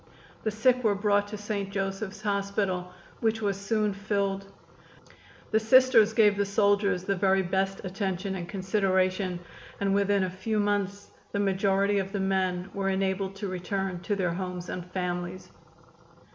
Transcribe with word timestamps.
The 0.41 0.49
sick 0.49 0.83
were 0.83 0.95
brought 0.95 1.27
to 1.27 1.37
St. 1.37 1.69
Joseph's 1.69 2.23
Hospital, 2.23 2.91
which 3.19 3.39
was 3.39 3.55
soon 3.55 3.93
filled. 3.93 4.51
The 5.51 5.59
Sisters 5.59 6.11
gave 6.13 6.35
the 6.37 6.43
soldiers 6.47 7.03
the 7.03 7.15
very 7.15 7.43
best 7.43 7.85
attention 7.85 8.33
and 8.33 8.49
consideration, 8.49 9.39
and 9.79 9.93
within 9.93 10.23
a 10.23 10.29
few 10.31 10.59
months 10.59 11.11
the 11.33 11.39
majority 11.39 11.99
of 11.99 12.13
the 12.13 12.19
men 12.19 12.71
were 12.73 12.89
enabled 12.89 13.35
to 13.35 13.47
return 13.47 13.99
to 13.99 14.15
their 14.15 14.31
homes 14.33 14.69
and 14.69 14.89
families. 14.91 15.51